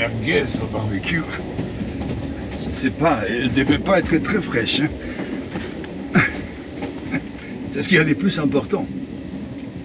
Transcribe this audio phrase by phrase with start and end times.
[0.00, 1.22] merguez au barbecue.
[2.64, 4.80] Je sais pas, elle devait pas être très fraîche.
[4.80, 4.88] hein.
[7.72, 8.86] C'est ce qu'il y a de plus important.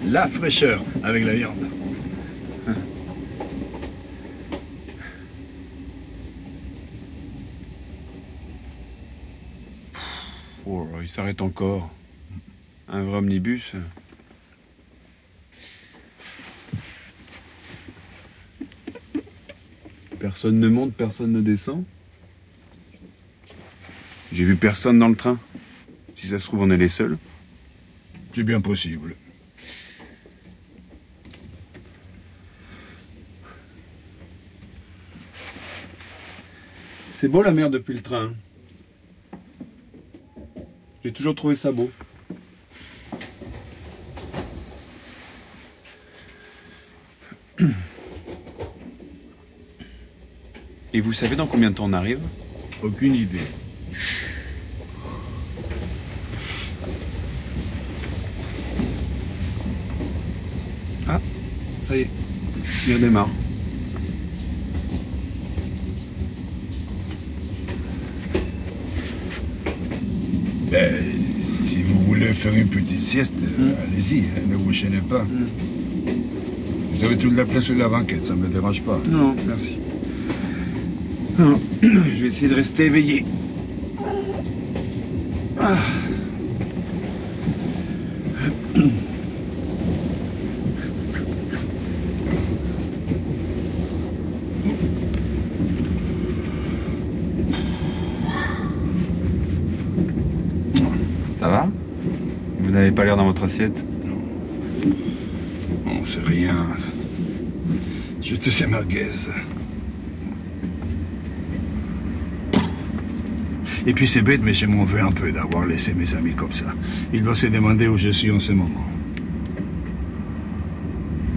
[0.05, 1.67] La fraîcheur avec la viande.
[10.65, 11.89] Oh, il s'arrête encore.
[12.87, 13.73] Un vrai omnibus.
[20.25, 21.83] Personne ne monte, personne ne descend.
[24.31, 25.39] J'ai vu personne dans le train.
[26.15, 27.19] Si ça se trouve, on est les seuls.
[28.33, 29.15] C'est bien possible.
[37.11, 38.33] C'est beau la mer depuis le train.
[41.03, 41.91] J'ai toujours trouvé ça beau.
[50.95, 52.19] Et vous savez dans combien de temps on arrive
[52.81, 53.41] Aucune idée.
[61.05, 61.19] Ah,
[61.83, 62.07] ça y est,
[62.87, 63.27] il redémarre.
[70.71, 71.03] Ben,
[71.67, 75.27] si vous voulez faire une petite sieste, euh, allez-y, hein, ne vous chaînez pas.
[76.93, 78.97] Vous avez toute la place sur la banquette, ça ne me dérange pas.
[79.09, 79.79] Non, merci.
[81.37, 83.25] Non, je vais essayer de rester éveillé.
[101.37, 101.67] Ça va?
[102.61, 103.83] Vous n'avez pas l'air dans votre assiette
[105.85, 106.65] Non, c'est rien.
[108.21, 109.09] Juste ces merguez.
[113.87, 116.51] Et puis c'est bête, mais je m'en veux un peu d'avoir laissé mes amis comme
[116.51, 116.73] ça.
[117.13, 118.87] Il doit se demander où je suis en ce moment.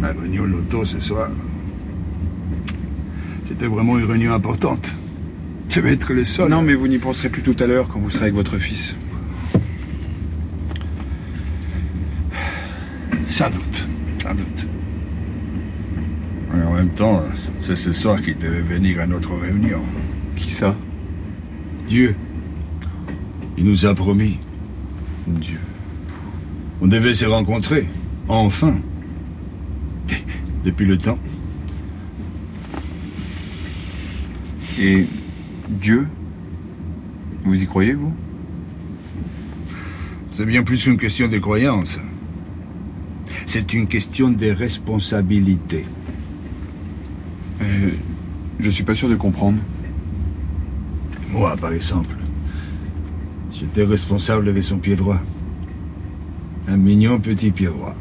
[0.00, 1.30] La réunion loto ce soir,
[3.44, 4.90] c'était vraiment une réunion importante.
[5.68, 6.48] Je vais être le seul.
[6.48, 8.96] Non, mais vous n'y penserez plus tout à l'heure quand vous serez avec votre fils.
[13.28, 13.86] Sans doute,
[14.22, 14.66] sans doute.
[16.54, 17.22] Mais en même temps,
[17.62, 19.82] c'est ce soir qu'il devait venir à notre réunion.
[20.36, 20.74] Qui ça?
[21.86, 22.14] Dieu.
[23.58, 24.38] Il nous a promis.
[25.26, 25.58] Dieu.
[26.80, 27.88] On devait se rencontrer.
[28.28, 28.78] Enfin.
[30.64, 31.18] Depuis le temps.
[34.80, 35.04] Et
[35.68, 36.06] Dieu
[37.44, 38.12] Vous y croyez, vous?
[40.30, 41.98] C'est bien plus qu'une question de croyance.
[43.44, 45.84] C'est une question de responsabilité.
[47.60, 47.90] Euh,
[48.60, 49.58] Je suis pas sûr de comprendre.
[51.32, 52.14] Moi, par exemple,
[53.58, 55.20] j'étais responsable de son pied droit.
[56.66, 57.94] Un mignon petit pied droit.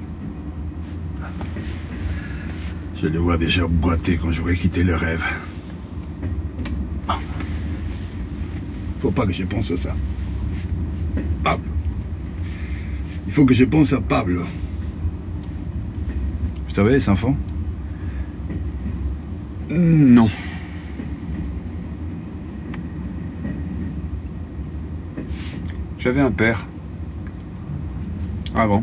[2.96, 5.24] Je le vois déjà boiter quand j'aurais quitté le rêve.
[9.00, 9.96] Faut pas que je pense à ça.
[11.44, 11.70] Pablo.
[13.28, 14.44] Il faut que je pense à Pablo.
[16.68, 17.38] Vous savez, les enfants
[19.70, 20.30] Non.
[26.08, 26.66] J'avais un père.
[28.56, 28.82] Avant.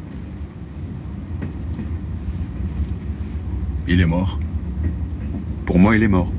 [3.89, 4.39] Il est mort.
[5.65, 6.31] Pour moi, il est mort.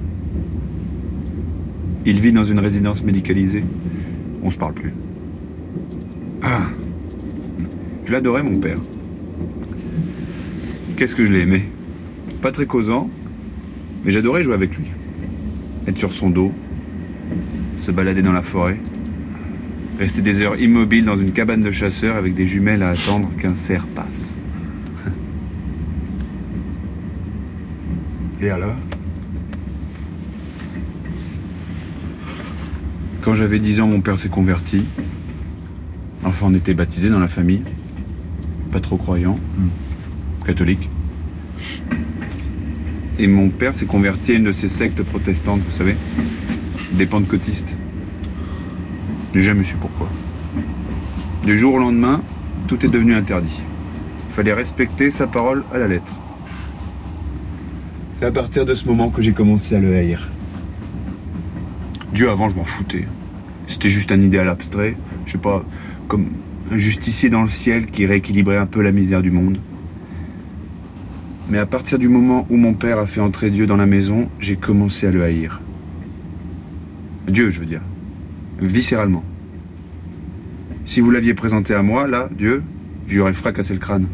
[2.05, 3.63] Il vit dans une résidence médicalisée.
[4.43, 4.93] On se parle plus.
[6.43, 6.67] Ah,
[8.05, 8.77] Je l'adorais, mon père.
[10.97, 11.63] Qu'est-ce que je l'ai aimé?
[12.43, 13.09] Pas très causant,
[14.03, 14.85] mais j'adorais jouer avec lui.
[15.87, 16.51] Être sur son dos,
[17.75, 18.77] se balader dans la forêt,
[19.99, 23.55] rester des heures immobile dans une cabane de chasseurs avec des jumelles à attendre qu'un
[23.55, 24.37] cerf passe.
[28.41, 28.75] et alors?
[33.21, 34.83] Quand j'avais 10 ans, mon père s'est converti.
[36.23, 37.63] Enfin, on était baptisé dans la famille.
[38.71, 39.39] Pas trop croyant.
[40.45, 40.89] Catholique.
[43.17, 45.95] Et mon père s'est converti à une de ces sectes protestantes, vous savez.
[46.91, 47.75] Des pentecôtistes.
[49.35, 50.07] J'ai jamais su pourquoi.
[51.43, 52.21] Du jour au lendemain,
[52.69, 53.61] tout est devenu interdit.
[54.29, 56.13] Il fallait respecter sa parole à la lettre.
[58.13, 60.29] C'est à partir de ce moment que j'ai commencé à le haïr.
[62.13, 63.09] Dieu avant, je m'en foutais.
[63.67, 64.95] C'était juste un idéal abstrait,
[65.25, 65.65] je sais pas,
[66.07, 66.27] comme
[66.71, 69.57] un justicier dans le ciel qui rééquilibrait un peu la misère du monde.
[71.49, 74.29] Mais à partir du moment où mon père a fait entrer Dieu dans la maison,
[74.39, 75.59] j'ai commencé à le haïr.
[77.27, 77.81] Dieu, je veux dire.
[78.61, 79.23] Viscéralement.
[80.85, 82.63] Si vous l'aviez présenté à moi, là, Dieu,
[83.07, 84.07] lui aurais fracassé le crâne.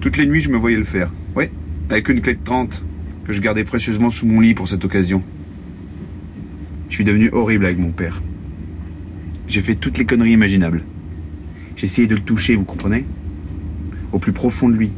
[0.00, 1.10] Toutes les nuits, je me voyais le faire.
[1.36, 1.44] Oui,
[1.90, 2.82] avec une clé de 30
[3.24, 5.22] que je gardais précieusement sous mon lit pour cette occasion.
[6.88, 8.22] Je suis devenu horrible avec mon père.
[9.46, 10.82] J'ai fait toutes les conneries imaginables.
[11.76, 13.04] J'ai essayé de le toucher, vous comprenez?
[14.12, 14.90] Au plus profond de lui.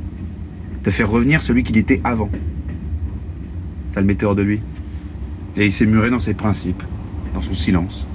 [0.85, 2.31] De faire revenir celui qu'il était avant.
[3.91, 4.61] Ça le mettait hors de lui.
[5.57, 6.83] Et il s'est muré dans ses principes,
[7.35, 8.07] dans son silence.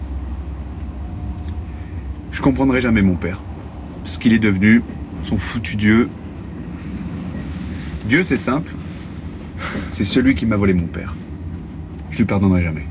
[2.31, 3.41] Je comprendrai jamais mon père.
[4.03, 4.81] Ce qu'il est devenu,
[5.23, 6.09] son foutu Dieu.
[8.07, 8.71] Dieu, c'est simple.
[9.91, 11.15] C'est celui qui m'a volé mon père.
[12.11, 12.85] Je lui pardonnerai jamais.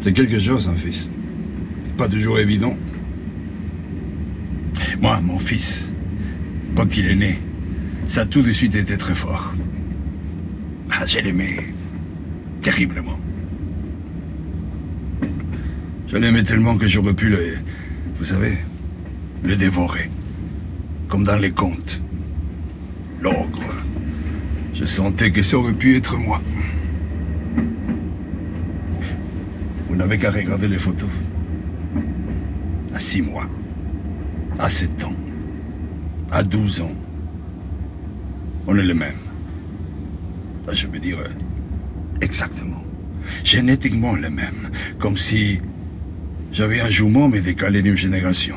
[0.00, 1.08] C'est quelque chose, un fils.
[1.96, 2.76] Pas toujours évident.
[5.00, 5.90] Moi, mon fils,
[6.74, 7.38] quand il est né,
[8.08, 9.52] ça a tout de suite été très fort.
[10.90, 11.58] Ah, j'ai l'aimé
[12.62, 13.20] terriblement.
[16.08, 17.58] Je l'aimais tellement que j'aurais pu le,
[18.18, 18.56] vous savez,
[19.44, 20.10] le dévorer.
[21.08, 22.00] Comme dans les contes.
[23.20, 23.74] L'ogre.
[24.74, 26.40] Je sentais que ça aurait pu être moi.
[29.88, 31.10] Vous n'avez qu'à regarder les photos.
[32.94, 33.48] À six mois.
[34.58, 35.16] À sept ans.
[36.30, 36.94] À douze ans.
[38.70, 39.16] On est les mêmes.
[40.68, 41.30] Ah, Je veux dire, euh,
[42.20, 42.84] exactement.
[43.42, 44.68] Génétiquement les mêmes.
[44.98, 45.58] Comme si
[46.52, 48.56] j'avais un jumeau mais décalé d'une génération.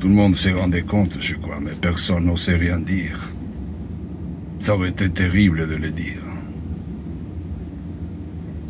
[0.00, 3.32] Tout le monde se rendait compte, je crois, mais personne n'osait rien dire.
[4.60, 6.22] Ça aurait été terrible de le dire.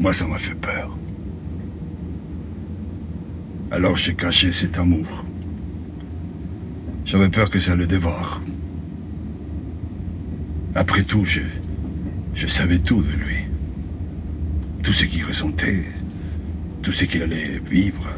[0.01, 0.97] Moi, ça m'a fait peur.
[3.71, 5.27] Alors j'ai caché cet amour.
[7.05, 8.41] J'avais peur que ça le dévore.
[10.75, 11.43] Après tout, je,
[12.35, 13.37] je savais tout de lui.
[14.83, 15.85] Tout ce qu'il ressentait,
[16.83, 18.09] tout ce qu'il allait vivre.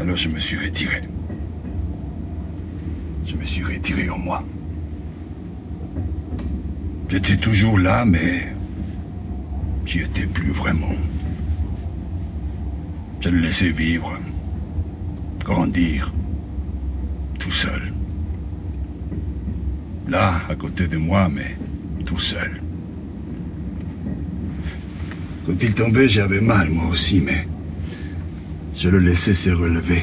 [0.00, 1.02] Alors je me suis retiré.
[3.24, 4.44] Je me suis retiré en moi.
[7.08, 8.54] J'étais toujours là, mais
[9.86, 10.92] j'y étais plus vraiment.
[13.20, 14.18] Je le laissais vivre,
[15.48, 16.12] grandir,
[17.38, 17.90] tout seul.
[20.06, 21.56] Là, à côté de moi, mais
[22.04, 22.60] tout seul.
[25.46, 27.48] Quand il tombait, j'avais mal, moi aussi, mais
[28.74, 30.02] je le laissais se relever.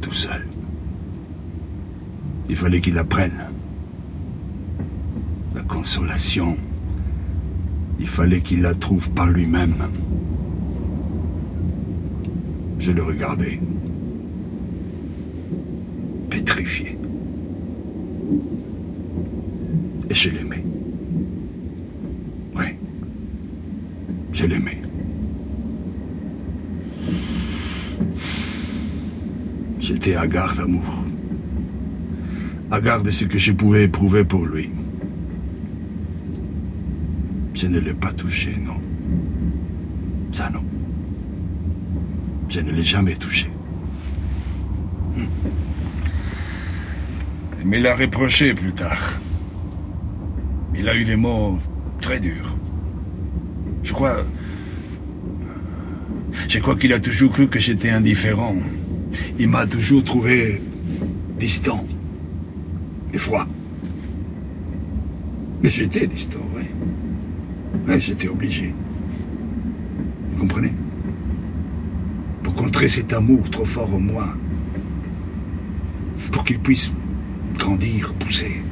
[0.00, 0.46] Tout seul.
[2.48, 3.48] Il fallait qu'il apprenne.
[5.52, 6.56] La consolation.
[7.98, 9.88] Il fallait qu'il la trouve par lui-même.
[12.84, 13.58] Je le regardais.
[16.28, 16.98] Pétrifié.
[20.10, 20.62] Et je l'aimais.
[22.54, 22.66] Oui.
[24.32, 24.82] Je l'aimais.
[29.78, 31.06] J'étais hagard d'amour.
[32.70, 34.68] Hagard de ce que je pouvais éprouver pour lui.
[37.54, 38.82] Je ne l'ai pas touché, non.
[40.32, 40.73] Ça, non.
[42.54, 43.50] Je ne l'ai jamais touché.
[45.16, 45.24] Hmm.
[47.72, 49.14] Il l'a reproché plus tard.
[50.76, 51.58] Il a eu des mots
[52.00, 52.56] très durs.
[53.82, 54.18] Je crois.
[56.48, 58.54] Je crois qu'il a toujours cru que j'étais indifférent.
[59.40, 60.62] Il m'a toujours trouvé
[61.40, 61.84] distant
[63.12, 63.48] et froid.
[65.60, 66.66] Mais j'étais distant, oui.
[67.84, 68.72] Mais j'étais obligé.
[70.30, 70.72] Vous comprenez
[72.86, 74.36] Cet amour trop fort en moi.
[76.30, 76.92] Pour qu'il puisse
[77.58, 78.62] grandir, pousser.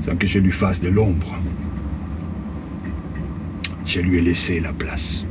[0.00, 1.38] Sans que je lui fasse de l'ombre.
[3.86, 5.24] Je lui ai laissé la place.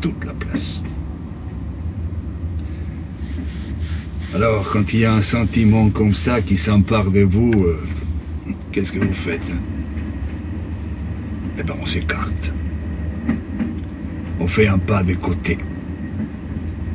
[0.00, 0.80] Toute la place.
[4.34, 7.82] Alors, quand il y a un sentiment comme ça qui s'empare de vous, euh,
[8.70, 9.52] qu'est-ce que vous faites?
[11.58, 12.52] Eh bien, on s'écarte.
[14.38, 15.58] On fait un pas de côté.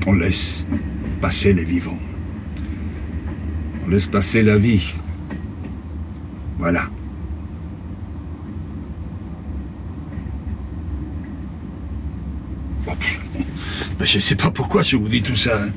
[0.08, 0.66] On laisse
[1.22, 2.00] passer les vivants.
[3.86, 4.94] On laisse passer la vie.
[6.58, 6.90] Voilà.
[14.04, 15.62] Je ne sais pas pourquoi je vous dis tout ça.
[15.64, 15.70] hein.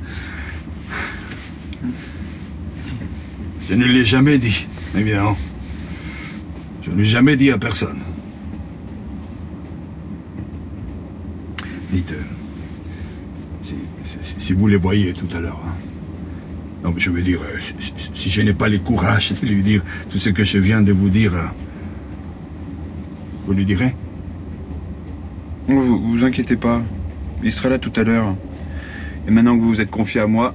[3.68, 4.66] Je ne l'ai jamais dit,
[4.96, 5.36] évidemment.
[6.82, 7.98] Je ne l'ai jamais dit à personne.
[11.92, 12.22] Dites, euh,
[13.62, 13.76] si,
[14.44, 15.72] si- vous les voyez tout à l'heure, hein.
[16.82, 17.58] non, mais je veux dire, euh,
[18.14, 20.92] si, je n'ai pas le courage de lui dire tout ce que je viens de
[20.92, 21.46] vous dire, euh,
[23.46, 23.94] vous lui direz?
[25.66, 26.82] Vous, vous inquiétez pas.
[27.42, 28.34] Il sera là tout à l'heure.
[29.26, 30.54] Et maintenant que vous vous êtes confié à moi,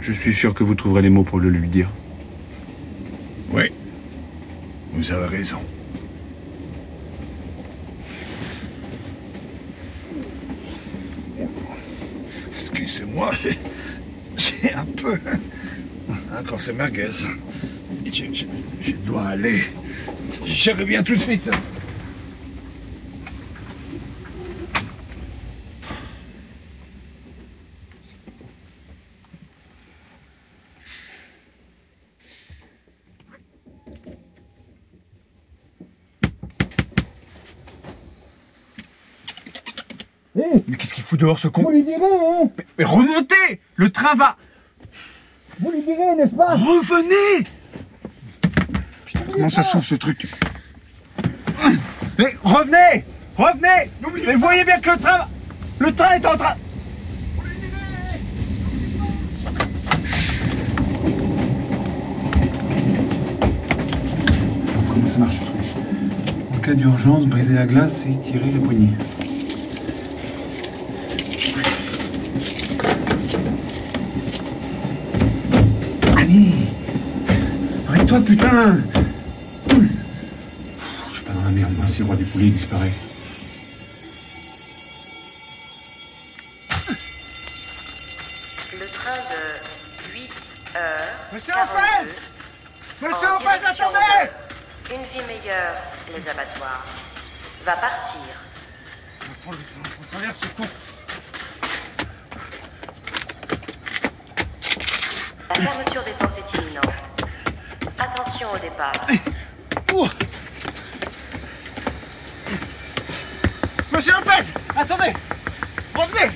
[0.00, 1.88] je suis sûr que vous trouverez les mots pour le lui dire.
[3.52, 3.64] Oui,
[4.94, 5.58] vous avez raison.
[13.12, 13.32] Excusez-moi,
[14.36, 15.18] j'ai- un peu...
[16.38, 17.08] Encore c'est merguez.
[18.06, 18.44] Je, je-
[18.80, 19.62] je dois aller.
[20.46, 21.48] Je reviens tout de suite.
[40.34, 41.62] Mais qu'est-ce qu'il fout dehors ce con.
[41.62, 42.48] Vous lui direz, hein.
[42.78, 44.36] Mais remontez Le train va.
[45.60, 46.54] Vous lui direz, n'est-ce pas?
[46.54, 47.46] Revenez!
[49.32, 50.26] Comment ça s'ouvre ce truc?
[52.18, 53.04] Mais revenez
[53.36, 53.90] Revenez!
[54.26, 55.28] Mais voyez bien que le train va...
[55.78, 56.56] Le train est en train...
[64.88, 65.52] Comment ça marche ce truc?
[66.52, 68.90] En cas d'urgence, briser la glace et tirer la poignée.
[76.16, 76.52] Allez
[77.88, 78.78] Arrête-toi, putain
[79.68, 82.92] Je suis pas dans la merde, moi, si le roi du poulet disparaît.
[88.80, 90.30] Le train de 8
[90.76, 91.18] heures.
[91.34, 92.12] Monsieur 42, Lopez
[93.02, 93.98] Monsieur en Lopez, attendez
[94.88, 95.76] de Une vie meilleure,
[96.08, 96.86] les abattoirs.
[97.66, 98.32] Va partir.
[99.46, 100.68] On s'enlève ce con
[105.50, 106.31] La fermeture des portes.
[108.44, 108.92] Au départ.
[113.92, 114.44] Monsieur Lopez
[114.76, 115.12] Attendez.
[115.94, 116.30] Revenez.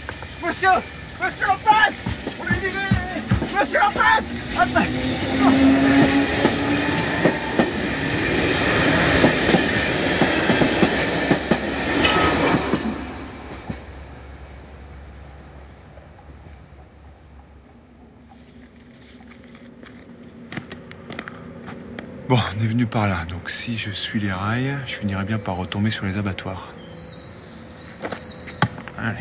[0.47, 0.69] Monsieur
[1.21, 1.97] Monsieur Lopez.
[3.59, 4.23] Monsieur Lopez
[4.57, 4.87] Attends
[22.29, 25.57] Bon, on est par là, donc si je suis les rails, je finirai bien par
[25.57, 26.73] retomber sur les abattoirs.
[28.99, 29.19] Allez.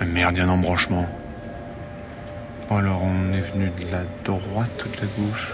[0.00, 1.06] Ah, Merde, il un embranchement.
[2.68, 5.52] Bon alors, on est venu de la droite ou de la gauche?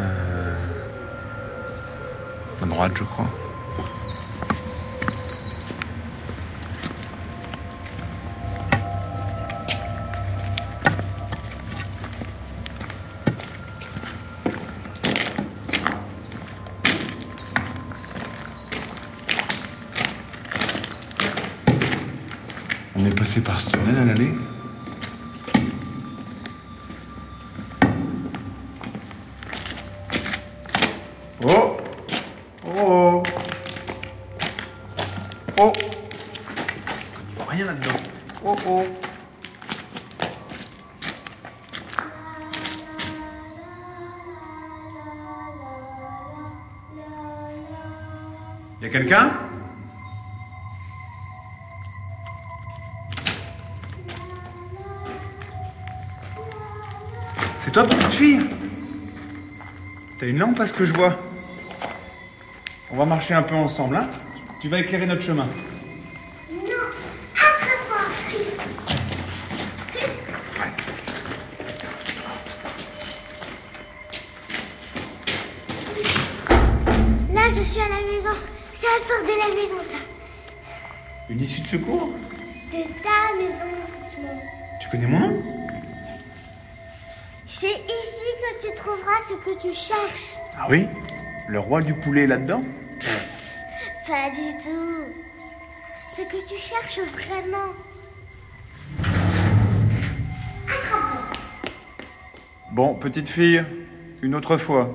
[0.00, 0.56] Euh...
[2.62, 3.28] À droite, je crois.
[23.34, 24.32] Passé par ce tunnel à l'aller?
[60.24, 61.14] T'as une lampe à ce que je vois
[62.90, 64.08] On va marcher un peu ensemble, hein
[64.62, 65.46] Tu vas éclairer notre chemin.
[77.34, 78.30] Là, je suis à la maison.
[78.80, 79.96] C'est à la porte de la maison, ça.
[81.28, 82.14] Une issue de secours?
[82.72, 84.40] De ta maison, Simon.
[84.80, 85.53] Tu connais mon nom?
[88.74, 90.36] Trouveras ce que tu cherches.
[90.58, 90.86] Ah oui?
[91.48, 92.62] Le roi du poulet là-dedans?
[94.06, 95.04] Pas du tout.
[96.16, 97.72] Ce que tu cherches vraiment.
[102.72, 103.64] Bon, petite fille,
[104.20, 104.90] une autre fois.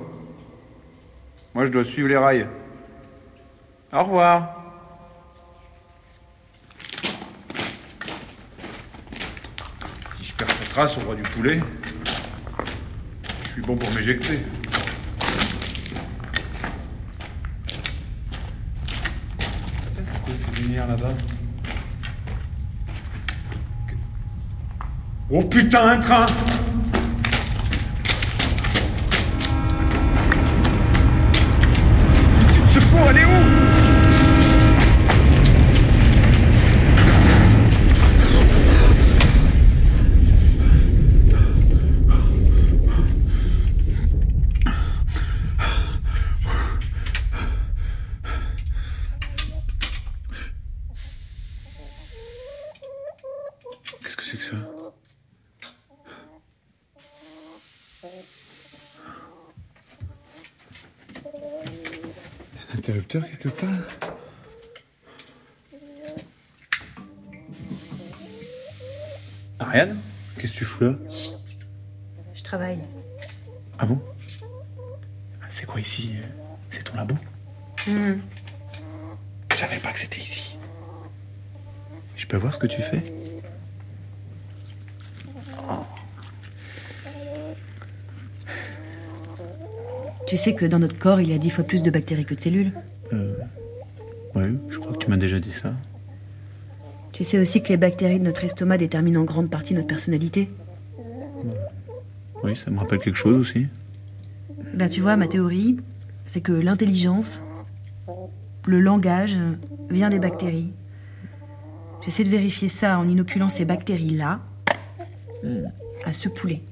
[1.54, 2.46] Moi, je dois suivre les rails.
[3.92, 4.62] Au revoir.
[10.16, 11.60] Si je perds cette trace au roi du poulet,
[13.50, 14.38] je suis bon pour m'éjecter.
[19.92, 21.14] C'est quoi ces lumières là-bas
[25.30, 26.26] Oh putain, un train
[69.70, 69.96] Ariane
[70.36, 70.94] Qu'est-ce que tu fous là
[72.34, 72.80] Je travaille.
[73.78, 74.00] Ah bon
[75.48, 76.14] C'est quoi ici?
[76.70, 77.14] C'est ton labo?
[77.86, 78.14] Hmm.
[79.52, 80.58] Je savais pas que c'était ici.
[82.16, 83.00] Je peux voir ce que tu fais?
[90.26, 92.34] Tu sais que dans notre corps, il y a dix fois plus de bactéries que
[92.34, 92.72] de cellules?
[93.12, 93.34] Euh.
[94.34, 95.72] Ouais, je crois que tu m'as déjà dit ça.
[97.20, 100.48] Tu sais aussi que les bactéries de notre estomac déterminent en grande partie notre personnalité.
[102.42, 103.66] Oui, ça me rappelle quelque chose aussi.
[104.72, 105.76] Ben tu vois, ma théorie,
[106.26, 107.42] c'est que l'intelligence,
[108.64, 109.36] le langage,
[109.90, 110.72] vient des bactéries.
[112.00, 114.40] J'essaie de vérifier ça en inoculant ces bactéries-là
[116.06, 116.62] à ce poulet.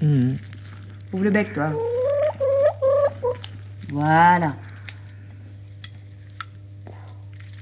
[0.00, 1.72] Ouvre le bec, toi.
[3.90, 4.56] Voilà.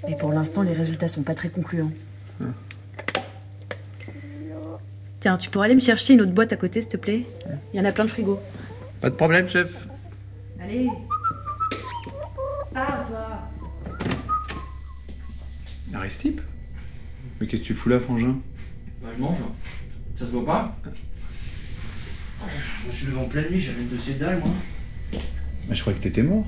[0.09, 1.90] Et pour l'instant, les résultats sont pas très concluants.
[5.21, 7.25] Tiens, tu pourrais aller me chercher une autre boîte à côté, s'il te plaît
[7.73, 8.40] Il y en a plein de frigos.
[9.00, 9.71] Pas de problème, chef.
[10.61, 10.88] Allez.
[12.74, 13.48] Pars, toi.
[15.94, 16.40] Aristide
[17.40, 18.38] Mais qu'est-ce que tu fous là, Frangin
[19.03, 19.38] Bah, je mange.
[20.16, 20.76] Ça se voit pas
[22.83, 24.50] Je me suis levé en pleine nuit, j'avais une de ces dalles, moi.
[25.68, 26.46] Mais je croyais que t'étais mort.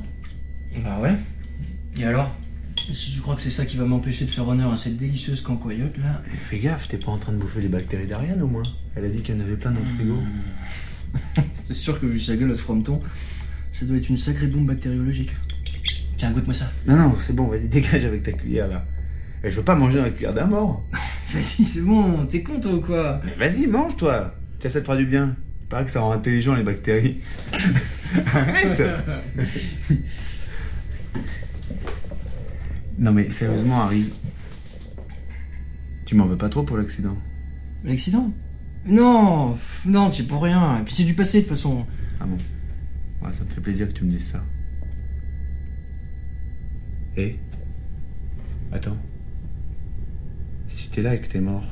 [0.83, 1.15] Bah ouais.
[1.99, 2.35] Et alors
[2.93, 5.41] Si tu crois que c'est ça qui va m'empêcher de faire honneur à cette délicieuse
[5.41, 8.47] cancoyote, là Eh, Fais gaffe, t'es pas en train de bouffer les bactéries d'Ariane au
[8.47, 8.63] moins.
[8.95, 10.19] Elle a dit qu'il y en avait plein dans le frigo.
[11.69, 13.01] C'est sûr que vu sa gueule, notre frometon,
[13.73, 15.31] ça doit être une sacrée bombe bactériologique.
[16.17, 16.71] Tiens, goûte-moi ça.
[16.87, 18.85] Non, non, c'est bon, vas-y, dégage avec ta cuillère là.
[19.43, 20.85] Et je veux pas manger dans la cuillère d'un mort.
[21.33, 23.21] Vas-y, c'est bon, t'es con toi ou quoi?
[23.25, 24.35] Mais vas-y, mange toi.
[24.61, 25.35] Tiens, ça te fera du bien.
[25.63, 27.21] Il paraît que ça rend intelligent les bactéries.
[28.33, 28.83] Arrête
[32.99, 34.13] Non mais sérieusement, Harry.
[36.07, 37.17] Tu m'en veux pas trop pour l'accident?
[37.85, 38.33] L'accident?
[38.87, 40.81] Non, pff, non, es pour rien.
[40.81, 41.87] Et puis c'est du passé de toute façon.
[42.21, 42.37] Ah bon?
[43.23, 44.45] Ouais, ça me fait plaisir que tu me dises ça.
[47.17, 47.39] Et
[48.73, 48.97] Attends.
[50.69, 51.65] Si t'es là et que t'es mort,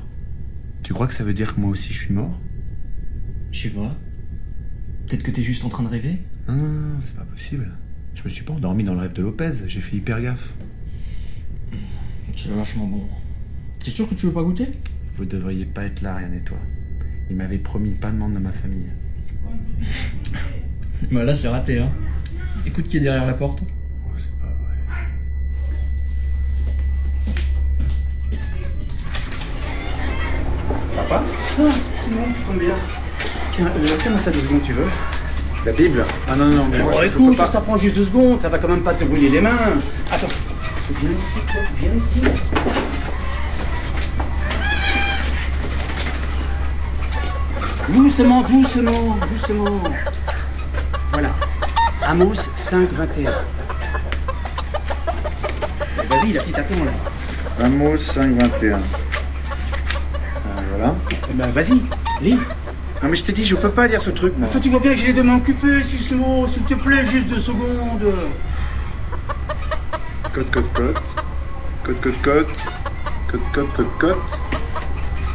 [0.85, 2.38] tu crois que ça veut dire que moi aussi je suis mort?
[3.50, 3.96] Je sais pas.
[5.08, 6.22] Peut-être que t'es juste en train de rêver?
[6.46, 7.70] Non, non, non, c'est pas possible.
[8.14, 10.52] Je me suis pas endormi dans le rêve de Lopez, j'ai fait hyper gaffe.
[12.36, 13.06] C'est vachement bon.
[13.84, 14.68] T'es sûr que tu veux pas goûter?
[15.16, 16.56] Vous devriez pas être là, rien et toi.
[17.30, 18.86] Il m'avait promis pas de monde dans ma famille.
[21.10, 21.90] Bah là, c'est raté, hein.
[22.64, 23.64] Écoute qui est derrière la porte.
[23.64, 24.76] Oh, c'est pas vrai.
[30.96, 31.22] Papa?
[31.56, 32.74] Simon, combien?
[33.52, 34.86] Tiens, euh, tiens ça deux secondes, tu veux?
[35.64, 36.04] La Bible?
[36.28, 37.46] Ah non, non, mais moi, Oh, écoute, peux pas.
[37.46, 39.58] ça prend juste deux secondes, ça va quand même pas te brûler les mains.
[40.10, 40.28] Attends,
[40.90, 42.20] viens ici, toi, viens ici.
[47.88, 49.82] Doucement, doucement, doucement.
[51.12, 51.30] Voilà.
[52.02, 53.30] Amos 5, 21.
[55.96, 57.64] Mais Vas-y, la petite attend là.
[57.64, 58.78] Amos 521.
[58.78, 60.94] Ah, voilà.
[61.30, 61.82] Eh ben vas-y,
[62.20, 62.38] lis.
[63.02, 64.48] Non mais je t'ai dit, je peux pas lire ce truc, moi.
[64.48, 67.28] Enfin, tu vois bien que j'ai les deux mains occupées, Susmo, s'il te plaît, juste
[67.28, 68.12] deux secondes.
[70.32, 70.98] Code, code, code.
[71.84, 72.46] Code, code, code.
[73.30, 74.16] Code, code, code, code.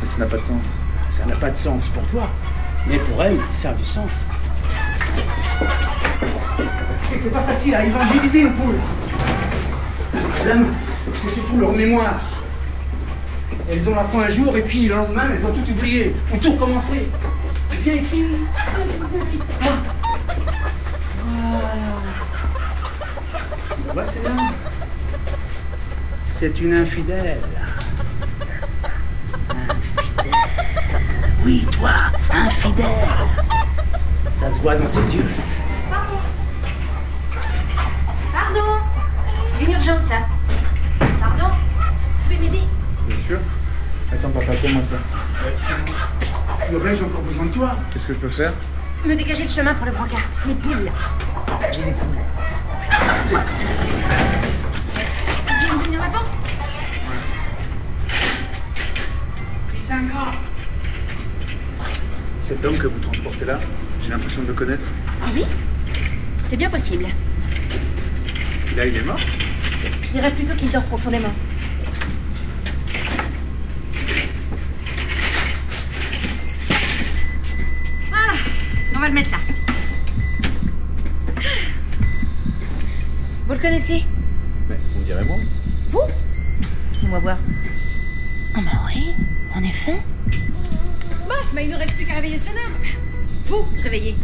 [0.01, 0.63] Mais ça n'a pas de sens.
[1.11, 2.27] Ça n'a pas de sens pour toi,
[2.87, 4.25] mais pour elle, ça a du sens.
[7.03, 8.79] C'est que c'est pas facile à évangéliser une poule.
[10.15, 10.73] Le problème,
[11.13, 12.19] c'est surtout leur mémoire.
[13.69, 16.15] Elles ont la foi un jour et puis le lendemain, elles ont tout oublié.
[16.31, 17.07] Faut tout recommencer.
[17.83, 18.25] Viens ici.
[19.13, 19.39] Viens ici.
[19.61, 19.65] Ah.
[21.23, 21.75] Voilà.
[23.93, 24.31] Vois, c'est là.
[26.39, 27.39] C'est une infidèle.
[29.49, 30.31] Infidèle.
[31.43, 31.89] Oui, toi,
[32.31, 32.85] infidèle.
[34.29, 35.25] Ça se voit dans ses yeux.
[35.89, 36.19] Pardon.
[38.31, 38.77] Pardon.
[39.59, 40.27] Une urgence là.
[41.19, 41.47] Pardon.
[41.49, 42.67] Vous pouvez m'aider
[43.07, 43.39] Bien sûr.
[44.13, 44.97] Attends, papa, moi ça.
[46.19, 46.37] Psst.
[46.71, 47.75] Le j'ai encore besoin de toi.
[47.91, 48.53] Qu'est-ce que je peux faire?
[49.05, 50.29] Me dégager le chemin pour le brancard.
[50.45, 50.91] Mes poules.
[51.71, 53.39] J'ai des poules.
[62.41, 63.57] Cet homme que vous transportez là,
[64.01, 64.85] j'ai l'impression de le connaître.
[65.21, 65.45] Ah oui?
[66.45, 67.05] C'est bien possible.
[67.05, 69.19] Est-ce qu'il là, il est mort?
[70.03, 71.33] Je dirais plutôt qu'il dort profondément.
[78.09, 78.33] Voilà,
[78.93, 79.37] on va le mettre là.
[83.47, 84.03] Vous le connaissez?
[84.67, 85.37] Mais on dirait moi.
[85.89, 86.01] Vous?
[86.91, 87.37] Laissez-moi voir.
[88.57, 89.13] Oh bah oui,
[89.57, 89.97] en effet.
[91.27, 92.75] Bon, bah il ne reste plus qu'à réveiller ce jeune homme.
[93.47, 94.15] Vous, réveillez.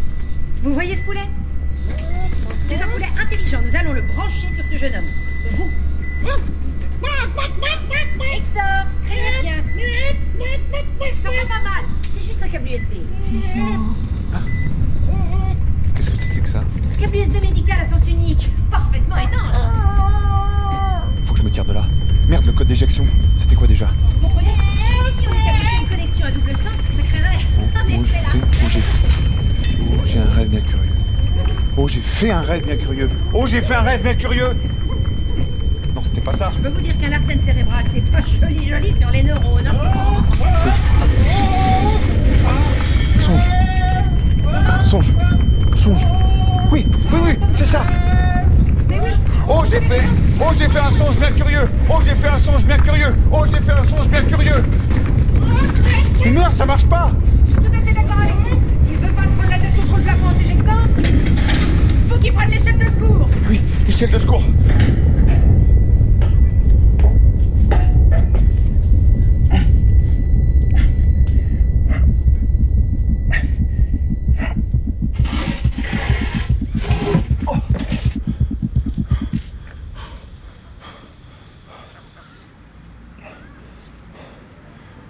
[0.62, 1.28] Vous voyez ce poulet?
[2.68, 3.60] C'est un poulet intelligent.
[3.66, 5.10] Nous allons le brancher sur ce jeune homme.
[5.52, 5.70] Vous.
[8.36, 9.56] Hector, très bien.
[11.24, 11.84] Ça va pas mal.
[12.14, 12.94] C'est juste un câble USB.
[15.96, 16.64] Qu'est-ce que c'est que ça?
[17.00, 18.50] Câble USB médical à sens unique.
[18.70, 19.56] Parfaitement étanche.
[21.26, 21.86] Faut que je me tire de là.
[22.28, 23.06] Merde, le code d'éjection.
[23.38, 23.88] C'était quoi déjà?
[31.86, 33.10] Oh, j'ai fait un rêve bien curieux.
[33.34, 34.56] Oh, j'ai fait un rêve bien curieux.
[35.94, 36.50] Non, c'était pas ça.
[36.56, 39.68] Je peux vous dire qu'un larcène cérébral, c'est pas joli joli sur les neurones.
[39.68, 40.24] hein.
[43.20, 43.42] Songe.
[44.86, 45.14] Songe.
[45.76, 46.08] Songe.
[46.72, 47.84] Oui, oui, oui, c'est ça.
[49.50, 50.02] Oh, j'ai fait.
[50.40, 51.68] Oh, j'ai fait un songe bien curieux.
[51.90, 53.14] Oh, j'ai fait un songe bien curieux.
[53.30, 54.64] Oh, j'ai fait un songe bien curieux.
[56.24, 57.12] Mais non, ça marche pas.
[57.46, 58.86] Je suis tout à fait d'accord avec vous.
[58.86, 60.80] S'il veut pas se prendre la tête contre le plafond en s'éjectant,
[62.10, 63.30] faut qu'il prenne l'échelle de secours.
[63.50, 64.44] Oui, l'échelle de secours.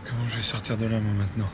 [0.05, 1.49] Comment je vais sortir de là, moi, maintenant?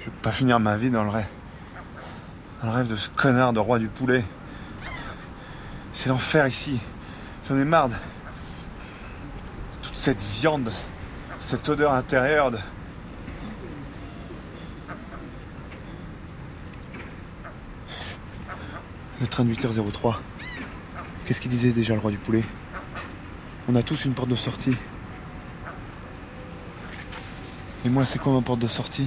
[0.00, 1.26] Je vais pas finir ma vie dans le rêve.
[2.62, 4.24] Le rêve de ce connard de roi du poulet.
[5.92, 6.80] C'est l'enfer ici.
[7.48, 7.94] J'en ai marre de...
[9.82, 10.72] Toute cette viande,
[11.38, 12.58] cette odeur intérieure de...
[19.20, 20.16] Le train de 8h03.
[21.26, 22.42] Qu'est-ce qu'il disait déjà le roi du poulet?
[23.68, 24.76] On a tous une porte de sortie.
[27.84, 29.06] Et moi, c'est quoi ma porte de sortie?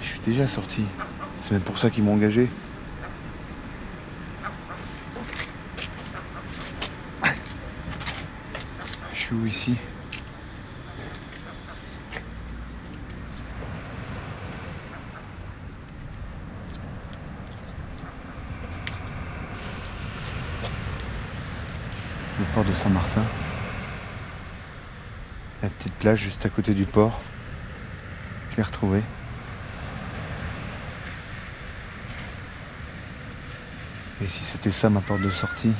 [0.00, 0.84] Je suis déjà sorti.
[1.42, 2.48] C'est même pour ça qu'ils m'ont engagé.
[9.12, 9.76] Je suis où ici?
[22.38, 23.22] Le port de Saint-Martin.
[25.62, 27.20] La petite plage juste à côté du port.
[28.50, 29.02] Je l'ai retrouvée.
[34.22, 35.72] Et si c'était ça ma porte de sortie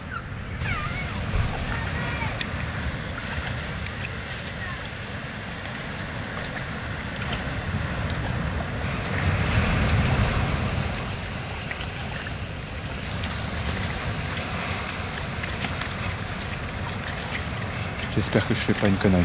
[18.16, 19.22] J'espère que je fais pas une connerie.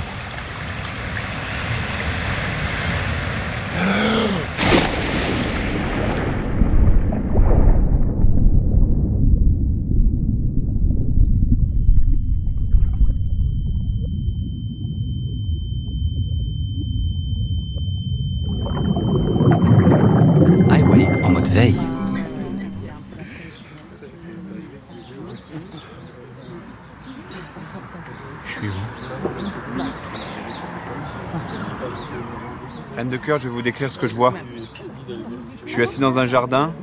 [33.28, 34.34] Cœur, je vais vous décrire ce que je vois.
[35.66, 36.74] Je suis assis dans un jardin.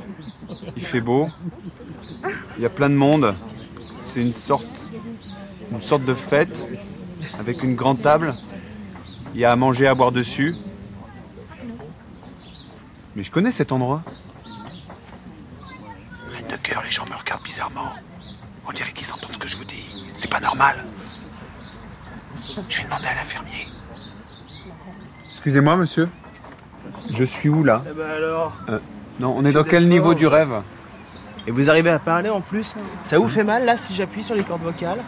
[0.75, 1.27] Il fait beau.
[2.57, 3.33] Il y a plein de monde.
[4.03, 4.67] C'est une sorte,
[5.71, 6.67] une sorte de fête
[7.39, 8.35] avec une grande table.
[9.33, 10.53] Il y a à manger, à boire dessus.
[13.15, 14.03] Mais je connais cet endroit.
[16.31, 17.91] Reine de cœur, les gens me regardent bizarrement.
[18.67, 19.89] On dirait qu'ils entendent ce que je vous dis.
[20.13, 20.85] C'est pas normal.
[22.69, 23.67] Je vais demander à l'infirmier.
[25.31, 26.07] Excusez-moi, monsieur.
[27.13, 28.79] Je suis où là Eh ben alors Euh,
[29.19, 30.61] Non, on est dans quel niveau du rêve
[31.47, 34.35] Et vous arrivez à parler en plus Ça vous fait mal là si j'appuie sur
[34.35, 35.03] les cordes vocales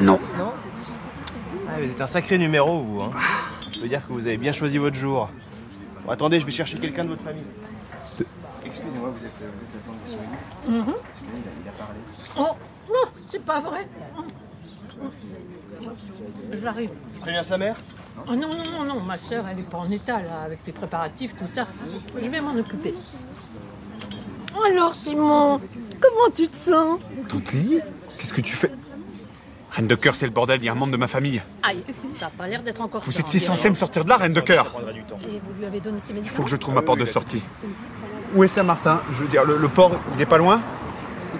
[0.00, 0.18] Non.
[0.38, 0.52] Non
[1.82, 3.00] êtes un sacré numéro, vous.
[3.02, 3.10] Hein.
[3.72, 5.28] Je veux dire que vous avez bien choisi votre jour.
[6.04, 7.44] Bon, attendez, je vais chercher quelqu'un de votre famille.
[8.66, 10.28] Excusez-moi, vous êtes, vous êtes la tante de Cyril
[10.68, 10.94] Mhm.
[10.94, 12.00] Est-ce qu'il a, il a parlé
[12.36, 13.86] Oh, non, c'est pas vrai.
[16.62, 16.90] J'arrive.
[17.20, 17.76] Préviens sa mère
[18.26, 20.72] Oh non, non, non, non, ma soeur, elle est pas en état, là, avec les
[20.72, 21.66] préparatifs, tout ça.
[22.20, 22.94] Je vais m'en occuper.
[24.66, 25.60] Alors, Simon,
[26.00, 26.98] comment tu te sens?
[27.28, 27.80] Tante Lily
[28.18, 28.70] Qu'est-ce que tu fais?
[29.70, 31.40] Reine de cœur, c'est le bordel, il y a un membre de ma famille.
[31.62, 31.84] Aïe,
[32.18, 34.32] ça a pas l'air d'être encore Vous étiez on censé me sortir de là, reine
[34.32, 34.74] de cœur.
[35.22, 37.42] Et vous lui avez donné ses Il faut que je trouve ma porte de sortie.
[38.34, 39.00] Où est Saint-Martin?
[39.12, 40.60] Je veux dire, le, le port, il est pas loin?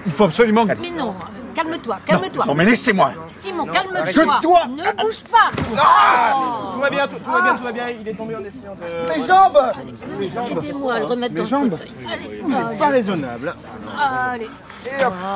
[0.05, 0.65] Il faut absolument...
[0.65, 1.15] Mais non,
[1.63, 2.45] calme-toi, calme-toi.
[2.45, 4.05] Non, mais laissez-moi Simon, calme-toi.
[4.05, 5.49] Je dois- Ne bouge pas.
[5.71, 6.73] Oh.
[6.73, 7.89] Tout va bien, tout, tout va bien, tout va bien.
[7.89, 9.19] Il est tombé en essayant de.
[9.19, 11.71] Mes jambes Aidez-moi à le remettre Mes dans jambes.
[11.71, 11.91] le fauteuil.
[12.11, 13.55] Allez, Vous allez, êtes pas raisonnable.
[13.99, 14.49] allez.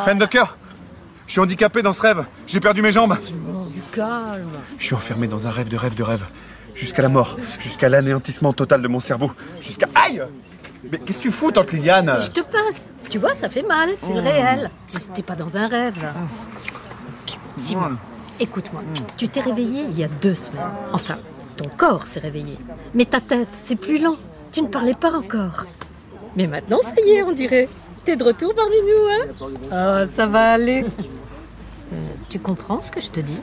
[0.05, 0.57] Reine de cœur
[1.27, 2.25] Je suis handicapé dans ce rêve.
[2.47, 3.17] J'ai perdu mes jambes.
[3.19, 4.49] Simon, du calme.
[4.77, 6.25] Je suis enfermé dans un rêve de rêve de rêve.
[6.75, 7.37] Jusqu'à la mort.
[7.59, 9.31] Jusqu'à l'anéantissement total de mon cerveau.
[9.61, 9.87] Jusqu'à...
[9.95, 10.21] Aïe
[10.91, 12.91] Mais qu'est-ce que tu fous, tante Liliane Je te passe.
[13.09, 14.69] Tu vois, ça fait mal, c'est le réel.
[14.93, 16.11] Mais c'était pas dans un rêve.
[17.55, 17.97] Simon,
[18.39, 18.81] écoute-moi.
[19.17, 20.61] Tu t'es réveillé il y a deux semaines.
[20.91, 21.17] Enfin,
[21.55, 22.57] ton corps s'est réveillé.
[22.93, 24.17] Mais ta tête, c'est plus lent.
[24.51, 25.65] Tu ne parlais pas encore.
[26.35, 27.69] Mais maintenant, ça y est, on dirait.
[28.05, 30.85] T'es de retour parmi nous, hein Ah, ça va aller.
[31.91, 33.39] Euh, tu comprends ce que je te dis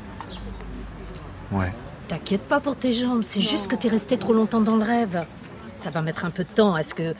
[1.53, 1.71] Ouais.
[2.09, 5.25] T'inquiète pas pour tes jambes, c'est juste que t'es resté trop longtemps dans le rêve.
[5.81, 6.77] Ça va mettre un peu de temps.
[6.77, 7.15] Est-ce que.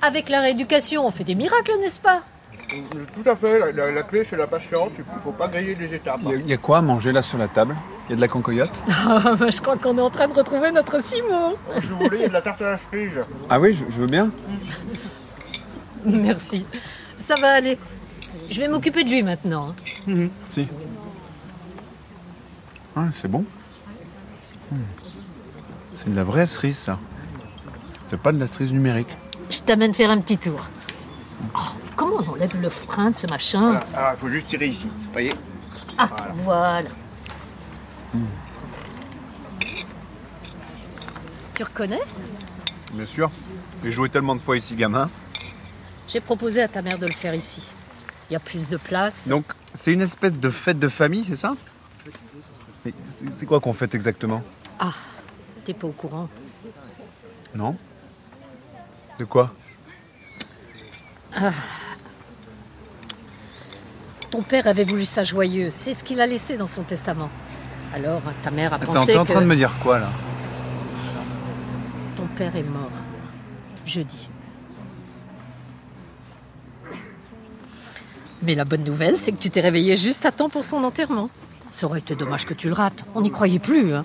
[0.00, 2.22] Avec la rééducation, on fait des miracles, n'est-ce pas?
[2.68, 5.74] Tout à fait, la, la- la clé c'est la patience, il ne faut pas griller
[5.74, 6.20] les étapes.
[6.24, 7.76] Il y, a quoi à manger là sur la table?
[8.08, 8.70] Il y a de la concoyote
[9.06, 11.56] Ah, bah, je crois qu'on est en train de retrouver notre Simon.
[11.80, 13.22] Si vous voulez, il y a de la tarte à la cerise.
[13.50, 14.30] Ah oui, je, je veux bien.
[16.06, 16.64] Merci.
[17.18, 17.78] Ça va aller.
[18.50, 19.74] Je vais m'occuper de lui maintenant.
[20.08, 20.28] hein.
[20.46, 20.66] Si.
[22.96, 23.44] Ah, c'est bon.
[24.70, 24.76] Hmm.
[25.94, 26.98] C'est de la vraie cerise, ça.
[28.12, 29.08] C'est pas de la cerise numérique.
[29.48, 30.66] Je t'amène faire un petit tour.
[31.54, 31.58] Oh,
[31.96, 34.86] comment on enlève le frein de ce machin Ah, il faut juste tirer ici.
[35.12, 35.32] Voyez
[35.96, 36.90] Ah, voilà.
[41.54, 42.02] Tu reconnais
[42.92, 43.30] Bien sûr.
[43.82, 45.08] J'ai joué tellement de fois ici, gamin.
[46.06, 47.62] J'ai proposé à ta mère de le faire ici.
[48.28, 49.26] Il y a plus de place.
[49.28, 51.54] Donc, c'est une espèce de fête de famille, c'est ça
[52.84, 54.42] Mais c'est c'est quoi qu'on fête exactement?
[54.78, 54.92] Ah,
[55.64, 56.28] t'es pas au courant.
[57.54, 57.74] Non
[59.22, 59.52] De quoi
[61.32, 61.52] Ah.
[64.32, 65.68] Ton père avait voulu ça joyeux.
[65.70, 67.30] C'est ce qu'il a laissé dans son testament.
[67.94, 70.08] Alors, ta mère a Attends, pensé t'es en que train de me dire quoi, là
[72.16, 72.90] ton père est mort.
[73.86, 74.28] Jeudi.
[78.42, 81.30] Mais la bonne nouvelle, c'est que tu t'es réveillé juste à temps pour son enterrement.
[81.70, 83.04] Ça aurait été dommage que tu le rates.
[83.14, 83.94] On n'y croyait plus.
[83.94, 84.04] hein.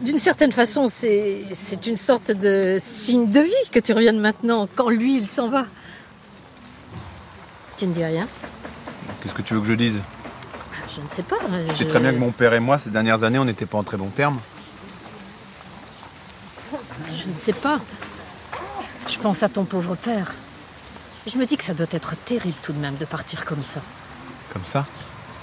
[0.00, 4.88] D'une certaine façon, c'est une sorte de signe de vie que tu reviennes maintenant, quand
[4.90, 5.64] lui, il s'en va.
[7.76, 8.26] Tu ne dis rien
[9.22, 9.98] Qu'est-ce que tu veux que je dise?
[10.94, 11.36] Je ne sais pas.
[11.68, 13.66] Tu sais je- très bien que mon père et moi, ces dernières années, on n'était
[13.66, 14.38] pas en très bons termes.
[17.10, 17.80] Je ne sais pas.
[19.08, 20.34] Je pense à ton pauvre père.
[21.26, 23.80] Je me dis que ça doit être terrible tout de même de partir comme ça,
[24.52, 24.84] Comme ça?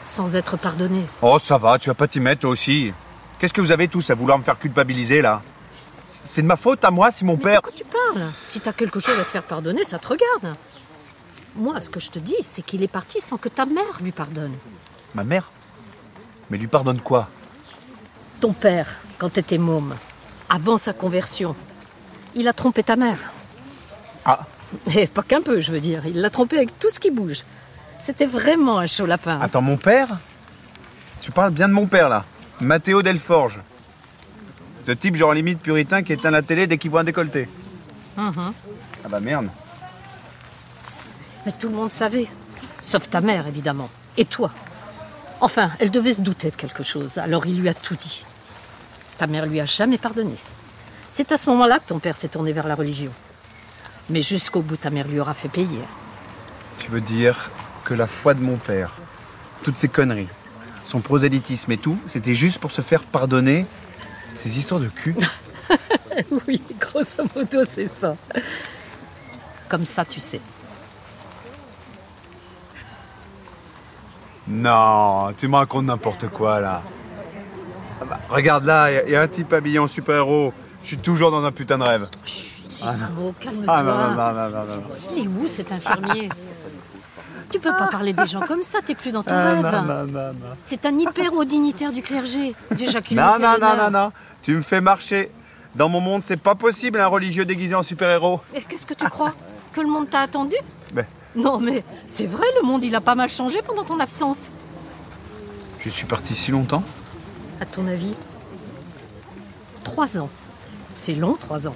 [0.06, 1.06] Sans être pardonné.
[1.22, 2.94] Oh, ça va, tu vas pas t'y mettre, toi aussi.
[3.44, 5.42] Qu'est-ce que vous avez tous à vouloir me faire culpabiliser, là
[6.08, 7.62] C'est de ma faute à moi si mon père...
[7.62, 10.56] Pourquoi tu parles Si t'as quelque chose à te faire pardonner, ça te regarde.
[11.58, 14.14] Moi, ce que je te dis, c'est qu'il est parti sans que ta mère lui
[14.14, 14.54] pardonne.
[15.14, 15.52] Ma mère?
[16.50, 17.28] Mais lui pardonne quoi?
[18.40, 19.94] Ton père, quand t'étais môme,
[20.50, 21.54] avant sa conversion,
[22.36, 23.20] il a trompé ta mère.
[24.24, 24.40] Ah.
[24.96, 26.08] Et pas qu'un peu, je veux dire.
[26.08, 27.44] Il l'a trompé avec tout ce qui bouge.
[28.00, 29.38] C'était vraiment un chaud lapin.
[29.42, 30.08] Attends, mon père?
[31.20, 32.24] Tu parles bien de mon père, là
[32.64, 33.60] Matteo Delforge.
[34.86, 37.48] Ce type genre limite puritain qui éteint la télé dès qu'il voit un décolleté.
[38.18, 38.54] Mhm.
[39.04, 39.48] Ah bah merde.
[41.46, 42.28] Mais tout le monde savait.
[42.82, 43.90] Sauf ta mère, évidemment.
[44.18, 44.52] Et toi.
[45.42, 48.24] Enfin, elle devait se douter de quelque chose, alors il lui a tout dit.
[49.18, 50.36] Ta mère lui a jamais pardonné.
[51.10, 53.12] C'est à ce moment-là que ton père s'est tourné vers la religion.
[54.10, 55.82] Mais jusqu'au bout, ta mère lui aura fait payer.
[56.80, 57.52] Tu veux dire
[57.84, 58.96] que la foi de mon père,
[59.64, 60.30] toutes ces conneries,
[60.86, 63.66] son prosélytisme et tout, c'était juste pour se faire pardonner
[64.36, 65.16] ces histoires de cul
[66.48, 68.16] oui, grosso modo, c'est ça.
[69.70, 70.42] Comme ça, tu sais.
[74.48, 76.82] Non, tu me racontes n'importe quoi là.
[78.02, 80.54] Ah bah, regarde là, il y, a un type habillé en super-héros.
[80.84, 82.10] Je suis toujours dans un putain de rêve.
[82.26, 83.74] Sismo, calme-toi.
[83.74, 84.84] Ah non, non, non, non, non, non.
[85.16, 86.30] Il est où cet infirmier?
[87.54, 89.62] Tu peux pas parler des gens comme ça, t'es plus dans ton Ah, rêve.
[89.62, 90.34] non, non, non, non.
[90.58, 92.56] C'est un hyper haut dignitaire du clergé.
[92.72, 94.12] Déjà qu'il Non, non, non, non, non.
[94.42, 95.30] Tu me fais marcher.
[95.76, 98.42] Dans mon monde, c'est pas possible un religieux déguisé en super-héros.
[98.56, 99.34] Et qu'est-ce que tu crois
[99.72, 100.56] Que le monde t'a attendu
[100.94, 101.06] Ben.
[101.36, 104.50] Non, mais c'est vrai, le monde, il a pas mal changé pendant ton absence.
[105.80, 106.84] Je suis parti si longtemps
[107.62, 108.16] À ton avis
[109.84, 110.30] Trois ans.
[110.96, 111.76] C'est long, trois ans.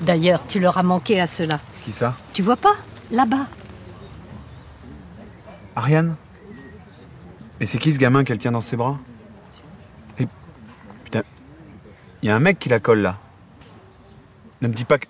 [0.00, 1.60] D'ailleurs, tu leur as manqué à cela.
[1.84, 2.14] Qui ça?
[2.32, 2.74] Tu vois pas?
[3.10, 3.46] Là-bas.
[5.78, 6.16] Ariane
[7.60, 8.98] Et c'est qui ce gamin qu'elle tient dans ses bras
[10.18, 10.26] Et.
[11.04, 11.22] Putain.
[12.20, 13.16] Il y a un mec qui la colle là.
[14.60, 15.06] Ne me dis pas que.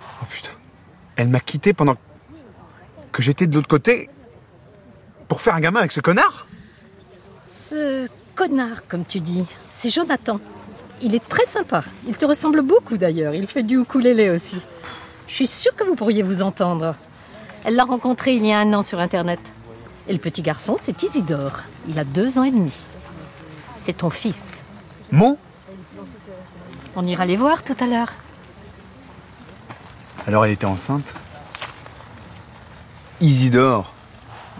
[0.00, 0.52] Oh putain.
[1.16, 1.96] Elle m'a quitté pendant
[3.10, 4.08] que j'étais de l'autre côté
[5.26, 6.46] pour faire un gamin avec ce connard
[7.48, 10.38] Ce connard, comme tu dis, c'est Jonathan.
[11.00, 11.82] Il est très sympa.
[12.06, 13.34] Il te ressemble beaucoup d'ailleurs.
[13.34, 14.62] Il fait du ukulélé aussi.
[15.26, 16.94] Je suis sûre que vous pourriez vous entendre.
[17.64, 19.40] Elle l'a rencontré il y a un an sur Internet.
[20.08, 21.60] Et le petit garçon, c'est Isidore.
[21.88, 22.72] Il a deux ans et demi.
[23.76, 24.62] C'est ton fils.
[25.10, 25.36] Mon?
[26.96, 28.12] On ira les voir tout à l'heure.
[30.26, 31.14] Alors elle était enceinte?
[33.20, 33.92] Isidore?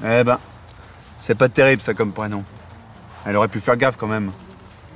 [0.05, 0.39] Eh ben,
[1.21, 2.45] c'est pas terrible ça comme prénom.
[3.27, 4.33] Elle aurait pu faire gaffe quand même.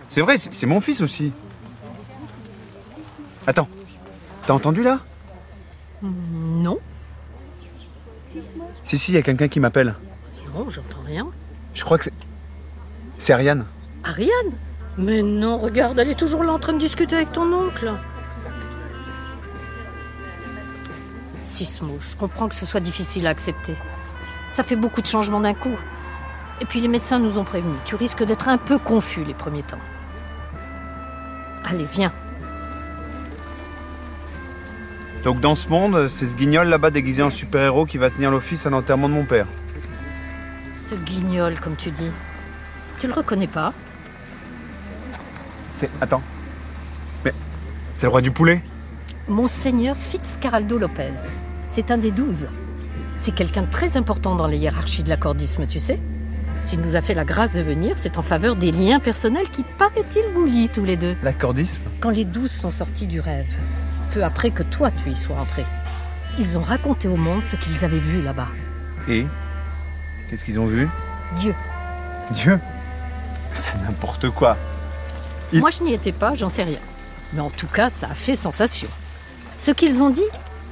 [0.09, 1.33] C'est vrai, c'est c'est mon fils aussi.
[3.47, 3.69] Attends,
[4.47, 4.99] t'as entendu là?
[6.03, 6.79] Non,
[8.85, 9.95] Si, si, il y a quelqu'un qui m'appelle.
[10.55, 11.27] non, j'entends rien.
[11.75, 12.13] Je crois que c'est.
[13.19, 13.65] C'est Ariane.
[14.05, 14.53] Ariane?
[14.99, 17.93] Mais non, regarde, elle est toujours là en train de discuter avec ton oncle.
[21.45, 23.75] Sismo, je comprends que ce soit difficile à accepter.
[24.51, 25.77] Ça fait beaucoup de changements d'un coup.
[26.61, 27.79] Et puis les médecins nous ont prévenus.
[27.85, 29.81] Tu risques d'être un peu confus les premiers temps.
[31.65, 32.13] Allez, viens.
[35.27, 38.65] Donc dans ce monde, c'est ce guignol là-bas déguisé en super-héros qui va tenir l'office
[38.65, 39.49] à l'enterrement de mon père.
[40.77, 42.13] Ce guignol, comme tu dis.
[43.01, 43.73] Tu le reconnais pas?
[45.73, 45.91] C'est.
[46.01, 46.23] Attends.
[47.25, 47.35] Mais.
[47.97, 48.63] C'est le roi du poulet?
[49.27, 51.15] Monseigneur Fitzcarraldo Lopez.
[51.67, 52.47] C'est un des douze.
[53.17, 55.99] C'est quelqu'un de très important dans les hiérarchies de l'accordisme, tu sais.
[56.61, 59.65] S'il nous a fait la grâce de venir, c'est en faveur des liens personnels qui,
[59.77, 61.17] paraît-il, vous lient tous les deux.
[61.25, 61.83] L'accordisme?
[61.99, 63.53] Quand les douze sont sortis du rêve,
[64.07, 65.65] peu après que toi tu y sois entré,
[66.39, 68.49] ils ont raconté au monde ce qu'ils avaient vu là-bas.
[69.09, 69.27] Et
[70.29, 70.89] Qu'est-ce qu'ils ont vu?
[71.39, 71.55] Dieu.
[72.33, 72.59] Dieu?
[73.55, 74.57] C'est n'importe quoi.
[75.53, 76.79] Il- Moi je n'y étais pas, j'en sais rien.
[77.33, 78.89] Mais en tout cas, ça a fait sensation.
[79.59, 80.23] Ce qu'ils ont dit,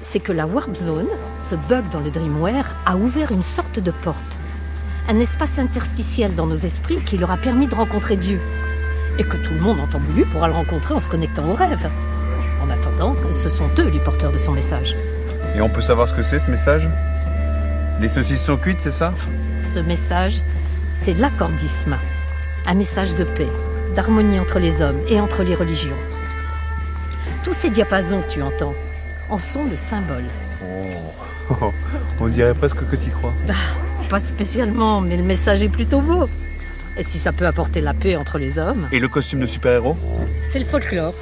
[0.00, 3.90] c'est que la Warp Zone, ce bug dans le Dreamware, a ouvert une sorte de
[3.90, 4.18] porte.
[5.08, 8.40] Un espace interstitiel dans nos esprits qui leur a permis de rencontrer Dieu.
[9.18, 11.54] Et que tout le monde en temps voulu pourra le rencontrer en se connectant au
[11.54, 11.88] rêve.
[12.64, 14.96] En attendant, ce sont eux les porteurs de son message.
[15.54, 16.88] Et on peut savoir ce que c'est ce message?
[18.00, 19.12] Les saucisses sont cuites, c'est ça?
[19.60, 20.40] Ce message,
[20.94, 21.96] c'est l'accordisme.
[22.66, 23.48] Un message de paix,
[23.94, 25.96] d'harmonie entre les hommes et entre les religions.
[27.42, 28.74] Tous ces diapasons que tu entends
[29.28, 30.24] en sont le symbole.
[31.50, 31.70] Oh,
[32.20, 33.34] On dirait presque que tu crois.
[34.08, 36.30] Pas spécialement, mais le message est plutôt beau.
[36.96, 39.98] Et si ça peut apporter la paix entre les hommes Et le costume de super-héros?
[40.42, 41.12] C'est le folklore.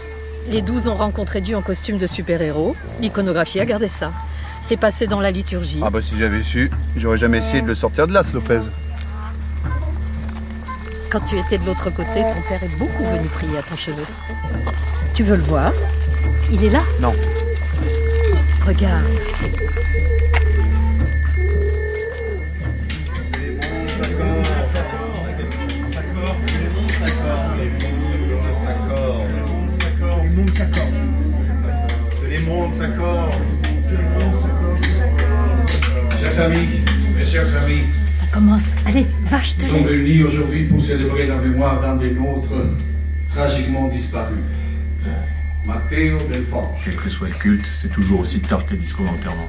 [0.48, 2.76] Les douze ont rencontré Dieu en costume de super-héros.
[3.00, 4.12] L'iconographie a gardé ça.
[4.60, 5.80] C'est passé dans la liturgie.
[5.84, 8.60] Ah bah si j'avais su, j'aurais jamais essayé de le sortir de là, ce Lopez.
[11.10, 14.02] Quand tu étais de l'autre côté, ton père est beaucoup venu prier à ton chevet.
[15.14, 15.72] Tu veux le voir?
[16.50, 16.82] Il est là?
[17.00, 17.12] Non.
[18.66, 19.04] Regarde.
[32.52, 33.32] Que les mondes s'accordent.
[36.20, 36.68] Chers amis,
[37.16, 38.62] mes chers amis, Ça commence.
[38.84, 42.52] Allez, va, je te nous sommes réunis aujourd'hui pour célébrer la mémoire d'un des nôtres
[43.30, 44.34] tragiquement disparu.
[45.64, 46.82] Matteo Del Forge.
[46.84, 49.48] Quel que soit le culte, c'est toujours aussi tard que les discours d'enterrement.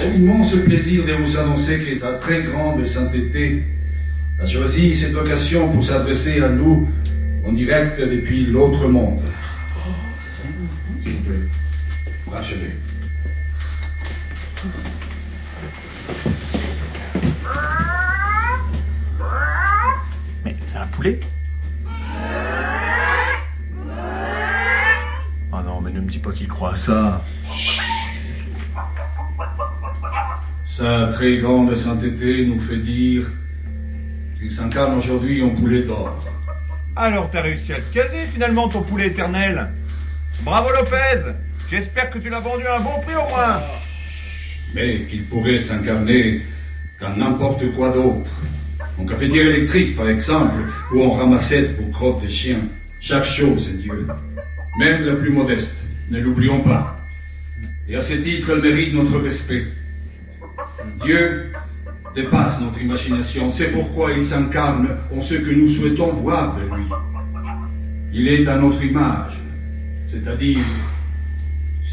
[0.00, 3.62] J'ai l'immense plaisir de vous annoncer que sa très grande sainteté
[4.40, 6.88] a choisi cette occasion pour s'adresser à nous
[7.46, 9.20] en direct depuis l'autre monde.
[11.02, 11.61] S'il vous plaît,
[20.44, 21.20] Mais c'est un poulet
[25.54, 27.24] Oh non, mais ne me dis pas qu'il croit à ça.
[30.64, 33.30] Sa très grande sainteté nous fait dire
[34.38, 36.16] qu'il s'incarne aujourd'hui en poulet d'or.
[36.96, 39.70] Alors t'as réussi à te caser finalement ton poulet éternel.
[40.40, 41.30] Bravo Lopez
[41.70, 43.60] J'espère que tu l'as vendu à un bon prix au moins.
[44.74, 46.42] mais qu'il pourrait s'incarner
[47.00, 48.30] dans n'importe quoi d'autre.
[48.98, 50.54] En cafetière électrique, par exemple,
[50.92, 52.58] ou en ramassette pour crotte de chien.
[53.00, 54.06] Chaque chose est Dieu,
[54.78, 55.76] même la plus modeste.
[56.10, 56.98] Ne l'oublions pas.
[57.88, 59.66] Et à ce titre, elle mérite notre respect.
[61.02, 61.52] Dieu
[62.14, 63.50] dépasse notre imagination.
[63.50, 66.84] C'est pourquoi il s'incarne en ce que nous souhaitons voir de lui.
[68.12, 69.40] Il est à notre image,
[70.12, 70.58] c'est-à-dire...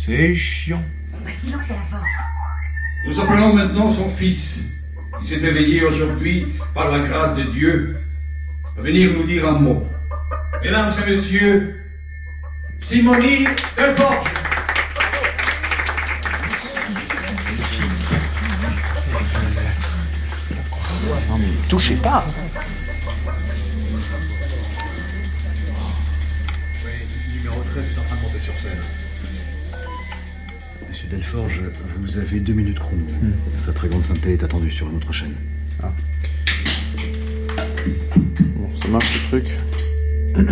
[0.06, 0.84] C'est chiant.
[1.24, 2.04] Bah, silence à la fin.
[3.08, 4.64] Nous appelons maintenant son fils,
[5.20, 7.98] qui s'est éveillé aujourd'hui par la grâce de Dieu,
[8.78, 9.88] à venir nous dire un mot.
[10.62, 11.82] Mesdames et messieurs,
[12.82, 13.46] Simonie
[13.78, 14.26] Delforge.
[21.30, 22.26] Non mais touchez pas
[27.80, 28.72] Numéro 13 est en train de monter sur scène.
[30.88, 31.62] Monsieur Delforge,
[32.00, 33.06] vous avez deux minutes chrono.
[33.58, 35.34] Sa très grande sainteté est attendue sur une autre chaîne.
[38.56, 39.46] Bon, ça marche ce truc.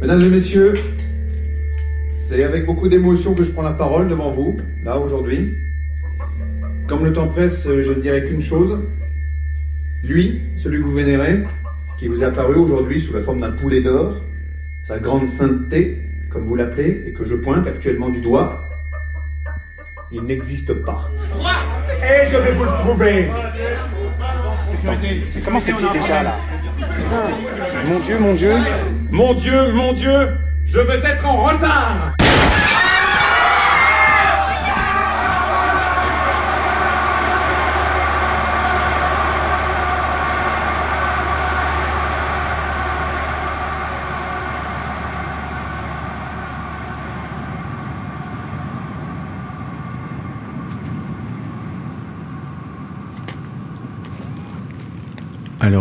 [0.00, 0.74] Mesdames et messieurs,
[2.08, 5.54] c'est avec beaucoup d'émotion que je prends la parole devant vous, là, aujourd'hui.
[6.88, 8.80] Comme le temps presse, je ne dirai qu'une chose.
[10.02, 11.44] Lui, celui que vous vénérez,
[11.98, 14.22] qui vous est apparu aujourd'hui sous la forme d'un poulet d'or,
[14.88, 15.98] sa grande sainteté,
[16.32, 18.64] comme vous l'appelez, et que je pointe actuellement du doigt,
[20.10, 21.10] il n'existe pas.
[22.02, 23.28] Et je vais vous le prouver.
[25.26, 26.36] C'est comment c'était déjà là
[27.86, 28.54] Mon Dieu, mon Dieu
[29.10, 30.30] Mon Dieu, mon Dieu,
[30.64, 32.17] je vais être en retard.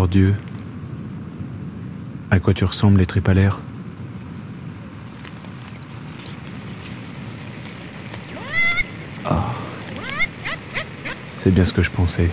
[0.10, 0.36] Dieu,
[2.32, 3.60] à quoi tu ressembles les l'air
[9.26, 9.52] Ah.
[11.36, 12.30] C'est bien ce que je pensais.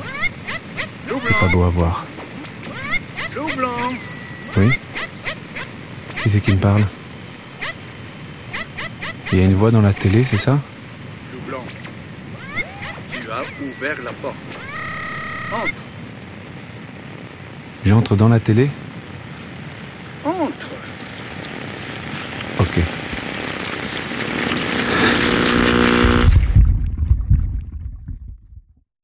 [1.09, 2.05] C'est pas beau à voir.
[4.57, 4.71] Oui?
[6.23, 6.85] Qui c'est qui me parle?
[9.33, 10.61] Il y a une voix dans la télé, c'est ça?
[13.11, 14.37] Tu as ouvert la porte.
[15.53, 15.75] Entre.
[17.85, 18.71] J'entre dans la télé.